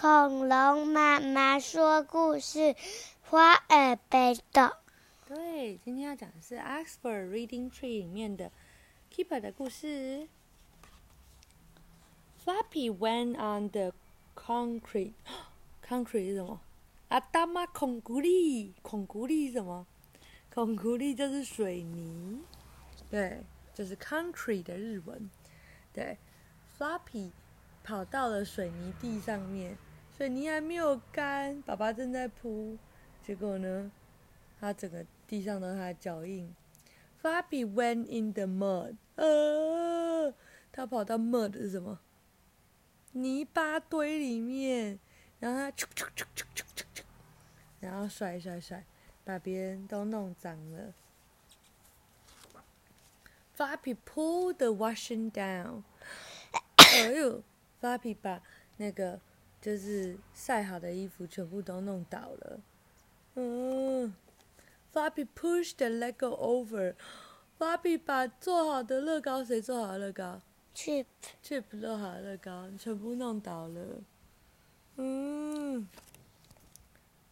[0.00, 2.74] 恐龙妈妈说故事，
[3.20, 4.72] 花儿被动。
[5.28, 8.50] 对，今天要讲的是《Oxford Reading Tree》里面的
[9.14, 10.26] Keeper 的故事。
[12.42, 13.92] Flappy went on the
[14.34, 15.12] concrete.
[15.86, 16.58] Concrete 是什么？
[17.08, 19.86] 阿达玛孔古力，孔古力是什么？
[20.50, 22.40] 孔古力就是水泥，
[23.10, 23.44] 对，
[23.74, 25.28] 就是 concrete 的日文。
[25.92, 26.16] 对
[26.78, 27.32] ，Flappy
[27.84, 29.76] 跑到了水泥地上面，
[30.20, 32.76] 水泥还没有干，爸爸正在铺，
[33.22, 33.90] 结果呢，
[34.60, 36.54] 他整个地上都是他的脚印。
[37.22, 40.34] Flappy went in the mud，呃，
[40.70, 42.00] 他跑到 mud 是什么？
[43.12, 44.98] 泥巴堆里面，
[45.38, 45.72] 然后他，
[47.80, 48.84] 然后甩甩甩，
[49.24, 50.92] 把别人都弄脏了。
[53.56, 55.82] Flappy pulled the washing down，
[56.76, 57.42] 哎呦
[57.80, 58.42] ，Flappy 把
[58.76, 59.18] 那个
[59.60, 62.60] 就是晒好的衣服全部都弄倒了。
[63.34, 64.14] 嗯
[64.92, 66.94] ，Flappy pushed the Lego over。
[67.58, 70.40] Flappy 把做好的乐高，谁做好的乐高
[70.74, 74.02] Chip，？Chip 做好的乐高全部弄倒了。
[74.96, 75.86] 嗯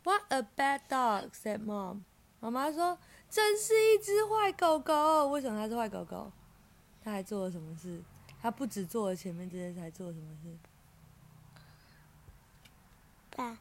[0.04, 2.02] ，What a bad dog," said Mom.
[2.40, 2.98] 妈妈说
[3.30, 6.30] ：“真是一只坏狗狗。”为什么它是坏狗狗？
[7.02, 8.02] 它还做了什么事？
[8.40, 10.56] 它不止做了前面这些，还做了什么事？
[13.50, 13.58] 爸，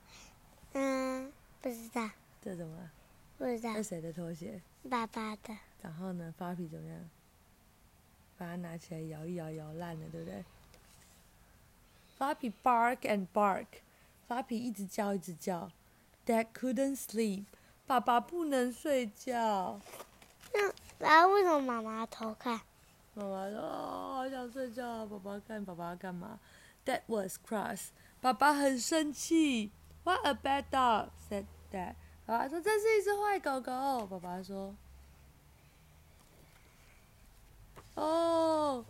[0.73, 2.09] 嗯，不知道，
[2.41, 2.91] 这怎么了？
[3.38, 4.61] 不知道这，谁的拖鞋？
[4.89, 7.09] 爸爸的，然后呢，Flappy 怎么样？
[8.38, 10.43] 把它拿起来摇一摇，摇烂了，对不对
[12.17, 13.65] ？Flappy bark and bark。
[14.27, 15.71] Flappy 一直叫，一直叫。
[16.25, 17.45] Dad couldn't sleep。
[17.85, 19.80] 爸爸不能睡觉。
[20.53, 22.59] 那然后为什么妈妈偷看？
[23.13, 26.39] 妈妈说：“哦，好想睡觉啊，爸爸看爸爸干嘛
[26.85, 27.88] ？”Dad was cross。
[28.22, 29.72] 爸爸很生气。
[30.04, 31.96] What a bad dog," said Dad。
[32.26, 34.76] 爸爸说：“这是一只坏狗狗。”爸爸说
[37.95, 38.86] ：“Oh,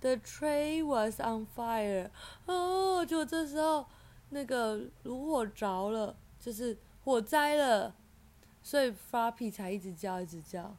[0.00, 2.10] the tray was on fire。”
[2.46, 3.86] 哦，就这时候
[4.30, 7.94] 那个炉火着了，就是火灾了，
[8.62, 10.74] 所以 Flappy 才一直叫，一直叫。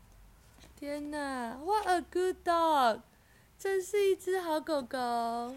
[0.75, 3.02] 天哪，What a good dog！
[3.58, 5.56] 真是一只好狗狗。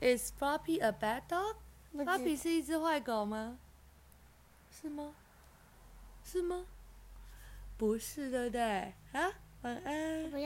[0.00, 1.56] Is Floppy a bad dog？
[1.92, 3.58] 不知 Flappy 是一只坏狗吗？
[4.70, 5.12] 是吗？
[6.24, 6.66] 是吗？
[7.76, 8.92] 不是，对不对？
[9.12, 9.32] 啊，
[9.62, 10.30] 晚安。